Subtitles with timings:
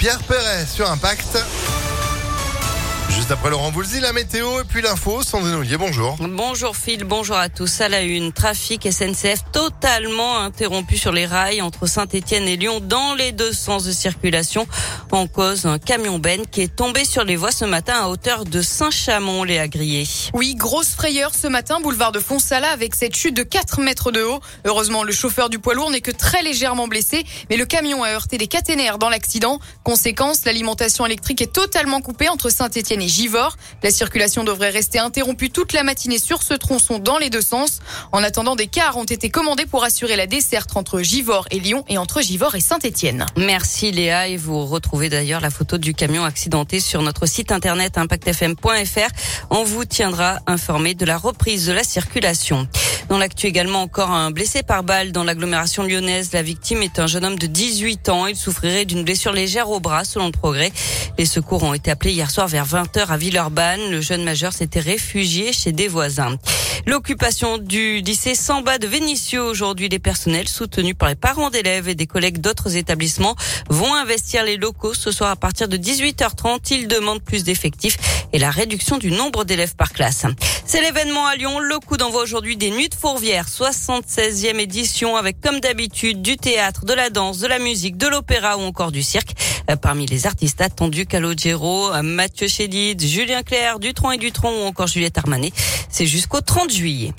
[0.00, 1.69] Pierre Perret sur Impact.
[3.20, 5.22] Juste après Laurent Voulzy, la météo et puis l'info.
[5.22, 6.16] Sandrine Ollier, bonjour.
[6.20, 7.82] Bonjour Phil, bonjour à tous.
[7.82, 13.14] À la une, trafic SNCF totalement interrompu sur les rails entre Saint-Etienne et Lyon dans
[13.14, 14.66] les deux sens de circulation.
[15.12, 18.46] En cause, un camion Ben qui est tombé sur les voies ce matin à hauteur
[18.46, 20.08] de Saint-Chamond, les Grillé.
[20.32, 24.22] Oui, grosse frayeur ce matin, boulevard de Fonsala avec cette chute de 4 mètres de
[24.22, 24.40] haut.
[24.64, 28.12] Heureusement, le chauffeur du poids lourd n'est que très légèrement blessé, mais le camion a
[28.12, 29.58] heurté des caténaires dans l'accident.
[29.84, 33.56] Conséquence, l'alimentation électrique est totalement coupée entre Saint-Etienne et Givors.
[33.82, 37.80] La circulation devrait rester interrompue toute la matinée sur ce tronçon dans les deux sens.
[38.12, 41.84] En attendant, des cars ont été commandés pour assurer la desserte entre Givors et Lyon
[41.88, 43.26] et entre Givors et Saint-Étienne.
[43.36, 47.98] Merci Léa et vous retrouvez d'ailleurs la photo du camion accidenté sur notre site internet
[47.98, 49.10] impactfm.fr.
[49.50, 52.68] On vous tiendra informé de la reprise de la circulation.
[53.10, 56.30] Dans l'actu également, encore un blessé par balle dans l'agglomération lyonnaise.
[56.32, 58.28] La victime est un jeune homme de 18 ans.
[58.28, 60.70] Il souffrirait d'une blessure légère au bras, selon le progrès.
[61.18, 63.90] Les secours ont été appelés hier soir vers 20h à Villeurbanne.
[63.90, 66.36] Le jeune majeur s'était réfugié chez des voisins.
[66.86, 71.96] L'occupation du lycée Samba de Vénissieux aujourd'hui, les personnels soutenus par les parents d'élèves et
[71.96, 73.34] des collègues d'autres établissements
[73.68, 76.58] vont investir les locaux ce soir à partir de 18h30.
[76.70, 77.96] Ils demandent plus d'effectifs
[78.32, 80.24] et la réduction du nombre d'élèves par classe.
[80.64, 81.58] C'est l'événement à Lyon.
[81.58, 86.84] Le coup d'envoi aujourd'hui des Nuits de Fourvière, 76e édition avec comme d'habitude du théâtre,
[86.84, 89.34] de la danse, de la musique, de l'opéra ou encore du cirque.
[89.70, 94.66] Euh, parmi les artistes attendus, Calogero, euh, Mathieu Chédid, Julien Clerc, Dutron et Dutron ou
[94.66, 95.52] encore Juliette Armanet.
[95.88, 97.14] C'est jusqu'au 30 juillet.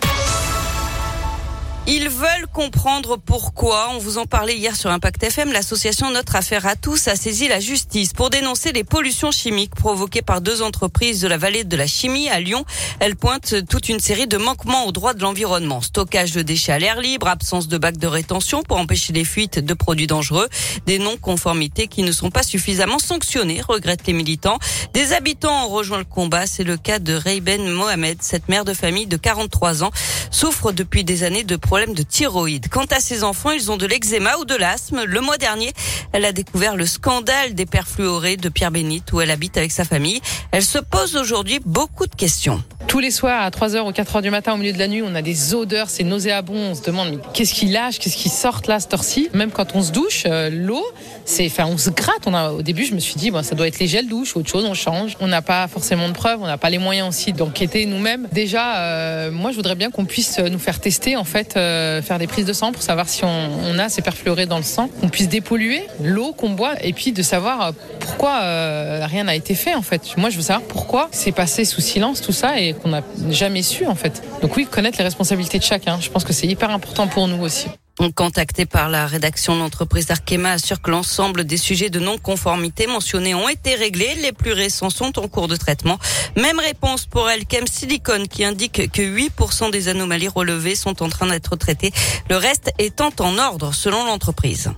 [1.88, 3.90] Ils veulent comprendre pourquoi.
[3.96, 5.52] On vous en parlait hier sur Impact FM.
[5.52, 10.22] L'association Notre Affaire à tous a saisi la justice pour dénoncer les pollutions chimiques provoquées
[10.22, 12.66] par deux entreprises de la vallée de la chimie à Lyon.
[13.00, 15.82] Elles pointent toute une série de manquements aux droits de l'environnement.
[15.82, 19.58] Stockage de déchets à l'air libre, absence de bacs de rétention pour empêcher les fuites
[19.58, 20.50] de produits dangereux,
[20.86, 24.60] des non-conformités qui ne sont pas suffisamment sanctionnées, regrettent les militants.
[24.94, 26.46] Des habitants ont rejoint le combat.
[26.46, 29.92] C'est le cas de Rayben Mohamed, cette mère de famille de 43 ans,
[30.30, 32.68] souffre depuis des années de problème de thyroïde.
[32.68, 35.06] Quant à ses enfants, ils ont de l'eczéma ou de l'asthme.
[35.06, 35.72] Le mois dernier,
[36.12, 39.86] elle a découvert le scandale des perfluorés de Pierre Bénite où elle habite avec sa
[39.86, 40.20] famille.
[40.52, 42.62] Elle se pose aujourd'hui beaucoup de questions.
[42.88, 45.16] Tous les soirs à 3h ou 4h du matin au milieu de la nuit, on
[45.16, 46.72] a des odeurs, c'est nauséabond.
[46.72, 49.30] On se demande qu'est-ce qui lâche, qu'est-ce qui sort là, cette heure-ci?
[49.34, 50.86] Même quand on se douche, euh, l'eau,
[51.24, 52.24] c'est, enfin, on se gratte.
[52.26, 54.36] On a, au début, je me suis dit, bon, ça doit être les gels douche
[54.36, 55.16] ou autre chose, on change.
[55.22, 58.28] On n'a pas forcément de preuves, on n'a pas les moyens aussi d'enquêter nous-mêmes.
[58.34, 62.20] Déjà, euh, moi, je voudrais bien qu'on puisse nous faire tester, en fait, euh, faire
[62.20, 65.10] des prises de sang pour savoir si on, a ces perfluorés dans le sang, qu'on
[65.10, 69.74] puisse dépolluer l'eau qu'on boit et puis de savoir pourquoi euh, rien n'a été fait,
[69.76, 70.18] en fait.
[70.18, 73.62] Moi, je veux savoir pourquoi c'est passé sous silence tout ça et qu'on n'a jamais
[73.62, 74.22] su, en fait.
[74.42, 76.00] Donc oui, connaître les responsabilités de chacun.
[76.02, 77.68] Je pense que c'est hyper important pour nous aussi.
[78.10, 83.48] Contacté par la rédaction, l'entreprise Arkema assure que l'ensemble des sujets de non-conformité mentionnés ont
[83.48, 84.16] été réglés.
[84.16, 86.00] Les plus récents sont en cours de traitement.
[86.36, 91.28] Même réponse pour Elkem Silicon qui indique que 8% des anomalies relevées sont en train
[91.28, 91.94] d'être traitées.
[92.30, 94.72] Le reste étant en ordre selon l'entreprise.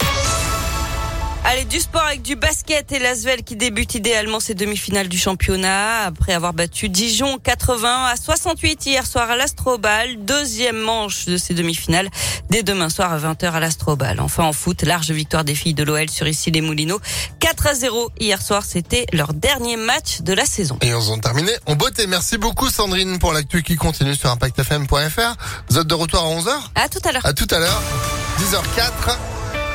[1.53, 6.01] Allez, du sport avec du basket et l'Asvel qui débute idéalement ses demi-finales du championnat
[6.01, 10.15] après avoir battu Dijon 80 à 68 hier soir à l'Astrobal.
[10.25, 12.09] Deuxième manche de ces demi-finales
[12.49, 14.19] dès demain soir à 20h à l'Astrobal.
[14.19, 16.99] Enfin en foot, large victoire des filles de l'OL sur ici les Moulineaux.
[17.39, 20.79] 4 à 0 hier soir, c'était leur dernier match de la saison.
[20.81, 22.07] Et on en terminé en beauté.
[22.07, 25.35] Merci beaucoup Sandrine pour l'actu qui continue sur impactfm.fr.
[25.69, 27.25] Vous êtes de retour à 11h À tout à l'heure.
[27.27, 27.79] À tout à l'heure.
[28.39, 29.32] 10h04.